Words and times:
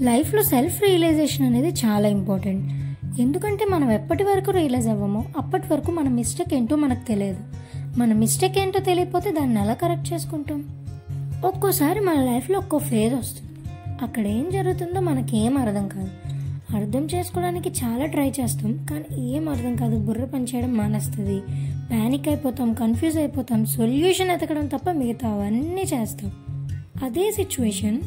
లైఫ్లో 0.00 0.42
self 0.42 0.82
realisation 0.82 1.46
అనేది 1.46 1.68
చాలా 1.68 2.08
ఇంపార్టెంట్. 2.08 2.72
ఎందుకంటే 3.20 3.64
మనం 3.64 3.92
ఎప్పటి 3.92 4.24
వరకు 4.24 4.50
రియలైజ్ 4.50 4.88
అవ్వమో 4.88 5.24
అప్పటి 5.38 5.72
వరకు 5.72 5.90
మన 5.90 6.08
మిస్టేక్ 6.08 6.54
ఏంటో 6.54 6.76
మనకు 6.76 7.08
తెలియదు. 7.08 7.38
మన 7.98 8.12
మిస్టేక్ 8.12 8.58
ఏంటో 8.58 8.80
తెలియకపోతే 8.80 9.32
దాన్ని 9.32 9.60
ఎలా 9.60 9.74
కరెక్ట్ 9.74 10.12
చేసుకుంటాం? 10.12 10.64
ఒక్కోసారి 11.44 12.00
మన 12.00 12.14
లైఫ్లో 12.14 12.58
ఒక్కో 12.58 12.78
ఫేజ్ 12.78 13.14
వస్తుంది. 13.14 13.52
అక్కడ 14.02 14.26
ఏం 14.26 14.50
జరుగుతుందో 14.52 15.00
మనకి 15.00 15.38
ఏం 15.38 15.58
అర్థం 15.58 15.88
కాదు. 15.88 16.10
అర్థం 16.76 17.08
చేసుకోవడానికి 17.14 17.68
చాలా 17.68 18.06
ట్రై 18.06 18.32
చేస్తాం 18.40 18.86
కానీ 18.90 19.34
ఏం 19.34 19.48
అర్థం 19.48 19.76
కాదు. 19.76 19.96
బుర్ర 19.96 20.24
పనిచేయడం 20.24 20.76
మానేస్తుంది. 20.76 21.40
ప్యానిక్ 21.90 22.28
అయిపోతాం 22.28 22.74
కన్ఫ్యూజ్ 22.74 23.18
అయిపోతాం. 23.18 23.64
సొల్యూషన్ 23.64 24.30
ఎతకడం 24.30 24.66
తప్ప 24.66 24.90
మిగతా 24.90 25.28
అవన్నీ 25.28 25.82
చేస్తాం. 25.94 26.32
అదే 27.02 27.30
సిచ్యువేషన్ 27.30 28.00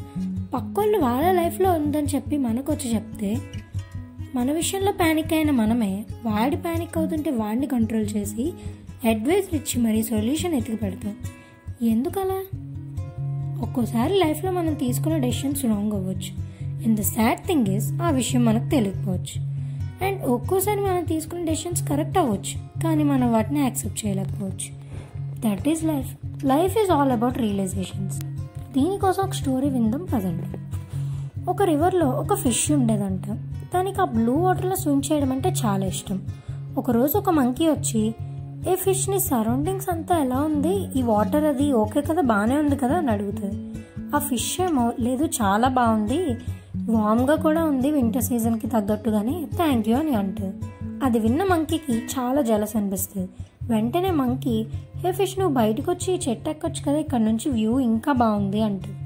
పక్కోళ్ళు 0.55 0.97
వాళ్ళ 0.97 1.31
లైఫ్లో 1.31 1.71
ఉందని 1.71 2.07
చెప్పి 2.15 2.37
మనకు 2.37 2.73
వచ్చి 2.73 2.95
చెప్తే 2.95 3.37
మన 4.35 4.51
విషయంలో 4.51 4.91
ప్యానిక్ 4.91 5.33
అయిన 5.33 5.51
మనమే 5.51 6.05
వాడి 6.25 6.55
ప్యానిక్ 6.55 6.97
అవుతుంటే 6.97 7.31
వాడిని 7.31 7.67
కంట్రోల్ 7.67 8.07
చేసి 8.17 8.53
అడ్వైస్ 9.09 9.55
ఇచ్చి 9.55 9.81
మరీ 9.81 10.03
సొల్యూషన్ 10.03 10.53
ఎతికి 10.53 10.77
పెడతాం. 10.77 11.15
ఎందుకలా? 11.87 12.43
ఒక్కోసారి 13.61 14.13
లైఫ్లో 14.13 14.51
మనం 14.51 14.73
తీసుకున్న 14.73 15.17
డెసిషన్స్ 15.17 15.65
రాంగ్ 15.65 15.93
అవ్వచ్చు. 15.93 16.45
And 16.63 16.99
the 16.99 17.01
sad 17.01 17.47
thing 17.47 17.67
is 17.67 17.91
ఆ 18.01 18.09
విషయం 18.09 18.45
మనకు 18.45 18.69
తెలియకపోవచ్చు. 18.69 19.41
అండ్ 20.05 20.23
ఒక్కోసారి 20.23 20.79
మనం 20.79 21.03
తీసుకున్న 21.03 21.45
డెసిషన్స్ 21.45 21.89
కరెక్ట్ 21.89 22.17
అవ్వచ్చు 22.17 22.83
కానీ 22.83 23.03
మనం 23.03 23.31
వాటిని 23.31 23.59
యాక్సెప్ట్ 23.59 24.05
చేయలేకపోవచ్చు. 24.05 24.85
That 25.47 25.69
is 25.69 25.83
life 25.83 26.45
life 26.45 26.77
is 26.77 26.91
all 26.91 27.11
about 27.11 27.37
realisations 27.37 28.34
దీనికోసం 28.75 29.23
ఒక 29.23 29.33
స్టోరీ 29.33 29.69
విందాం 29.69 30.07
పదండి. 30.13 30.57
ఒక 31.49 31.63
రివర్లో 31.63 32.07
ఒక 32.07 32.33
ఫిష్ 32.33 32.71
ఉండేదంట. 32.71 33.27
దానికి 33.75 34.01
ఆ 34.01 34.03
బ్లూ 34.03 34.33
వాటర్లో 34.33 34.75
స్విమ్ 34.75 35.01
చేయడం 35.11 35.31
అంటే 35.31 35.53
చాలా 35.65 35.85
ఇష్టం. 35.85 36.21
ఒకరోజు 36.77 37.17
ఒక 37.17 37.29
మంకీ 37.29 37.67
వచ్చి 37.67 38.15
ఏ 38.67 38.75
ఫిష్ని 38.75 39.19
సరౌండింగ్స్ 39.19 39.89
అంతా 39.89 40.17
ఎలా 40.17 40.37
ఉంది? 40.37 40.99
ఈ 40.99 41.01
వాటర్ 41.01 41.43
అది 41.43 41.73
ఓకే 41.73 42.01
కదా? 42.01 42.21
బాగానే 42.21 42.57
ఉంది 42.57 42.75
కదా? 42.75 42.97
అని 42.97 43.11
అడుగుతుంది. 43.11 43.73
ఆ 44.15 44.19
ఫిష్ 44.19 44.61
ఏమో 44.61 44.91
లేదు 44.99 45.25
చాలా 45.25 45.67
బాగుంది. 45.67 46.37
వామ్గా 46.91 47.35
కూడా 47.35 47.63
ఉంది 47.63 47.91
వింటర్ 47.91 48.23
సీజన్కి 48.23 48.67
తగ్గట్టుగానే. 48.67 49.47
థ్యాంక్ 49.55 49.89
యూ 49.89 49.97
అని 49.97 50.15
అంటుంది. 50.15 50.55
అది 51.03 51.19
విన్న 51.19 51.43
మంకీకి 51.43 51.93
చాలా 51.93 52.41
జలస్ 52.41 52.75
అనిపిస్తుంది. 52.75 53.29
వెంటనే 53.67 54.11
మంకీ 54.11 54.65
హే 54.97 55.11
ఫిష్ 55.11 55.39
నువ్వు 55.39 55.55
బయటకు 55.55 55.91
వచ్చి 55.91 56.19
చెట్టు 56.29 56.49
ఎక్కొచ్చు 56.49 56.83
కదా 56.87 56.97
ఇక్కడ 56.97 57.19
నుంచి 57.19 57.49
వ్యూ 57.49 57.79
ఇంకా 57.79 58.11
బాగుంది 58.11 58.61
అంటుంది. 58.61 58.97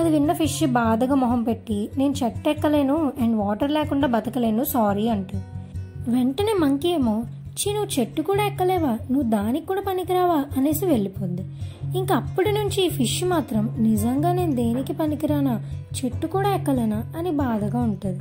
అది 0.00 0.10
విన్న 0.10 0.32
ఫిష్ 0.32 0.66
బాధగా 0.66 1.14
మొహం 1.14 1.42
పెట్టి 1.42 1.90
నేను 1.98 2.14
చెట్టు 2.24 2.50
ఎక్కలేను 2.50 3.12
అండ్ 3.20 3.36
వాటర్ 3.36 3.70
లేకుండా 3.70 4.08
బతకలేను 4.08 4.64
సారీ 4.64 5.08
అంటుంది. 5.08 5.44
వెంటనే 6.10 6.52
మంకీ 6.52 6.88
ఏమో 6.88 7.24
చీ 7.52 7.72
నువ్వు 7.72 8.00
చెట్టు 8.00 8.22
కూడా 8.22 8.46
ఎక్కలేవా? 8.46 8.88
నువ్వు 8.88 9.22
దానికి 9.22 9.66
కూడా 9.66 9.80
పనికిరావా? 9.80 10.44
అనేసి 10.56 10.86
వెళ్ళిపోద్ది. 10.86 11.42
ఇంకా 11.98 12.14
అప్పటి 12.14 12.52
నుంచి 12.52 12.86
ఈ 12.86 12.88
ఫిష్ 12.88 13.24
మాత్రం 13.24 13.76
నిజంగా 13.78 14.32
నేను 14.32 14.52
దేనికి 14.52 14.92
పనికిరానా? 14.92 15.62
చెట్టు 15.82 16.26
కూడా 16.26 16.54
ఎక్కలేనా? 16.54 17.12
అని 17.16 17.30
బాధగా 17.30 17.78
ఉంటుంది. 17.80 18.20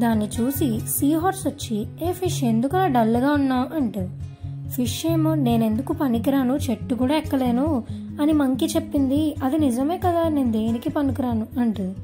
దాన్ని 0.00 0.28
చూసి 0.40 0.80
సీ 0.80 1.14
హార్స్ 1.14 1.46
వచ్చి 1.46 1.86
ఏ 2.02 2.12
ఫిష్ 2.12 2.44
ఎందుకు 2.44 2.76
డల్గా 2.86 3.32
ఉన్నావు 3.32 3.76
అంటుంది. 3.76 4.33
ఫిష్ 4.70 5.06
ఏమో 5.06 5.34
నేనెందుకు 5.34 5.92
పనికిరాను? 5.92 6.54
చెట్టు 6.54 6.94
కూడా 6.94 7.16
ఎక్కలేను. 7.16 7.84
అని 8.22 8.32
మంకీ 8.32 8.66
చెప్పింది. 8.66 9.34
అది 9.44 9.58
నిజమే 9.58 9.98
కదా 9.98 10.28
నేను 10.28 10.52
దేనికి 10.52 10.90
పనికిరాను? 10.90 11.46
అంటుంది. 11.60 11.96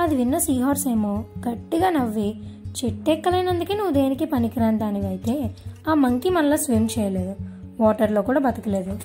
అది 0.00 0.16
విన్న 0.16 0.38
సీహార్స్ 0.38 0.88
ఏమో 0.88 1.24
గట్టిగా 1.48 1.90
నవ్వి 1.90 2.34
చెట్టు 2.84 3.10
ఎక్కలేనందుకే 3.10 3.74
నువ్వు 3.74 3.92
దేనికి 3.92 4.24
పనికిరాని 4.24 4.78
దానివైతే? 4.78 5.50
ఆ 5.88 5.94
మంకీ 5.94 6.28
మళ్ళీ 6.28 6.56
స్విమ్ 6.56 6.88
చేయలేదు. 6.98 7.34
వాటర్లో 7.80 8.22
కూడా 8.22 8.40
బతకలేదు. 8.40 8.98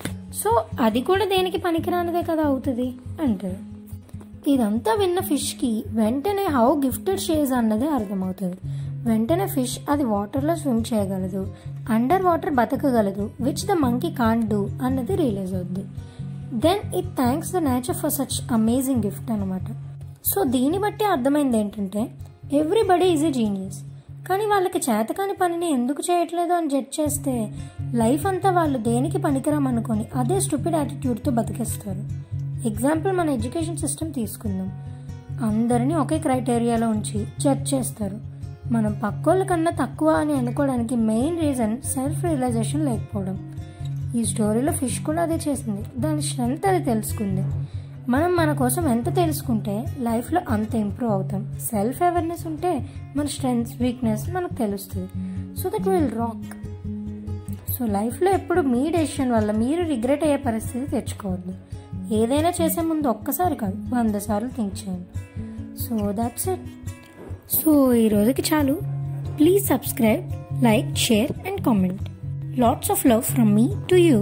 సో 0.44 0.66
అది 0.82 1.02
కూడా 1.02 1.26
దేనికి 1.26 1.58
పనికిరానిదే 1.58 2.22
కదా 2.22 2.44
అవుతుంది? 2.44 2.94
అంటుంది. 3.22 3.58
ఇదంతా 4.54 4.94
విన్న 4.94 5.20
ఫిష్కి 5.20 5.84
వెంటనే 5.88 6.46
హౌ 6.46 6.82
గిఫ్టెడ్ 6.86 7.20
షేజ్ 7.20 7.54
అన్నదే 7.54 7.88
అర్థమవుతుంది. 7.88 8.58
వెంటనే 9.08 9.48
ఫిష్ 9.48 9.78
అది 9.90 10.04
వాటర్లో 10.04 10.56
స్విమ్ 10.56 10.84
చేయగలదు. 10.94 11.42
Under 11.90 12.22
water 12.22 12.54
బతకగలదు. 12.54 13.30
Which 13.42 13.66
the 13.66 13.72
monkey 13.72 14.12
can't 14.12 14.50
do 14.50 14.70
అన్నది 14.84 15.16
రియలైజ్ 15.16 15.54
అవుద్ది. 15.54 15.84
Then 16.54 16.96
it 16.96 17.12
thanks 17.16 17.52
the 17.54 17.58
nature 17.58 17.96
for 17.96 18.12
such 18.12 18.38
amazing 18.52 19.04
gift 19.04 19.32
అనమాట 19.32 19.68
సో 20.26 20.44
దీన్ని 20.44 20.80
బట్టి 20.80 21.06
అర్థమైంది 21.06 21.58
ఏంటంటే 21.58 22.02
ఎవ్రీబడి 22.54 23.06
ఈజ్ 23.06 23.26
ఎ 23.26 23.32
జీనియస్ 23.32 23.80
కానీ 24.30 24.46
వాళ్ళకి 24.46 24.78
చేతకాని 24.78 25.34
పనిని 25.34 25.74
ఎందుకు 25.74 26.02
చేయట్లేదు 26.12 26.54
అని 26.54 26.70
జడ్జ్ 26.70 27.00
చేస్తే 27.00 27.34
లైఫ్ 27.94 28.26
అంతా 28.28 28.50
వాళ్ళు 28.52 28.78
దేనికి 28.80 29.18
పనికిరామనుకొని 29.18 30.06
అదే 30.16 30.40
స్టూపిడ్ 30.40 30.76
యాటిట్యూడ్తో 30.76 31.32
బతికేస్తారు. 31.32 32.04
ఎగ్జాంపుల్ 32.68 33.14
మన 33.14 33.30
ఎడ్యుకేషన్ 33.30 33.78
సిస్టమ్ 33.78 34.14
తీసుకుందాం. 34.14 34.70
అందరినీ 35.48 35.96
ఒకే 35.96 36.18
క్రైటీరియాలో 36.18 36.90
ఉంచి 36.90 37.20
జడ్జ్ 37.40 37.74
చేస్తారు. 37.74 38.37
మనం 38.72 39.00
పక్కోళ్ళ 39.04 39.44
కన్నా 39.44 39.72
తక్కువ 39.72 40.10
అని 40.10 40.34
అనుకోవడానికి 40.34 40.96
మెయిన్ 40.96 41.40
రీజన్ 41.40 41.82
సెల్ఫ్ 41.82 42.24
రియలైజేషన్ 42.24 42.86
లేకపోవడం. 42.86 43.54
ఈ 44.16 44.26
స్టోరీలో 44.26 44.72
ఫిష్ 44.72 45.00
కూడా 45.00 45.22
అదే 45.22 45.36
చేసింది. 45.36 45.84
దాని 45.98 46.22
స్ట్రెంత్ 46.22 46.66
అది 46.66 46.86
తెలుసుకుంది. 46.86 47.68
మనం 48.10 48.36
మన 48.36 48.54
కోసం 48.54 48.88
ఎంత 48.88 49.16
తెలుసుకుంటే 49.16 49.86
లైఫ్లో 50.00 50.42
అంత 50.50 50.76
ఇంప్రూవ్ 50.76 51.12
అవుతాం. 51.12 51.54
సెల్ఫ్ 51.72 52.04
అవేర్నెస్ 52.04 52.48
ఉంటే 52.48 52.90
మన 53.16 53.26
స్ట్రెంగ్స్ 53.26 53.82
వీక్నెస్ 53.82 54.30
మనకు 54.30 54.54
తెలుస్తుంది. 54.54 55.10
So 55.58 55.70
that 55.70 55.88
will 55.88 56.12
rock 56.12 56.68
so 57.72 57.86
లైఫ్లో 57.86 58.32
ఎప్పుడు 58.32 58.62
మీ 58.62 58.90
డెసిషన్ 58.90 59.32
వల్ల 59.32 59.52
మీరు 59.52 59.84
రిగ్రెట్ 59.84 60.24
అయ్యే 60.24 60.38
పరిస్థితి 60.38 60.92
తెచ్చుకోవద్దు. 60.92 61.54
ఏదైనా 62.14 62.52
చేసే 62.62 62.82
ముందు 62.82 63.08
ఒక్కసారి 63.08 63.56
కాదు 63.56 63.96
వంద 63.96 64.16
సార్లు 64.16 64.50
థింక్ 64.50 64.74
చేయండి. 64.74 65.06
సో 65.78 66.12
దట్స్ 66.12 66.50
ఇట్ 66.50 66.62
సో 67.50 67.94
ఈ 67.94 68.08
రోజుకి 68.08 68.42
చాలు. 68.42 68.74
Please 69.38 69.66
subscribe 69.66 70.24
like 70.64 70.98
share 70.98 71.32
and 71.48 71.62
comment 71.62 72.02
lots 72.60 72.92
of 72.92 73.08
love 73.08 73.22
from 73.22 73.56
me 73.56 73.70
to 73.90 73.96
you 73.96 74.18